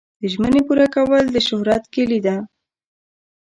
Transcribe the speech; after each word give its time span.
د 0.19 0.21
ژمنې 0.33 0.61
پوره 0.67 0.87
کول 0.95 1.23
د 1.31 1.37
شهرت 1.47 1.83
کلي 1.95 2.19
ده. 2.25 2.35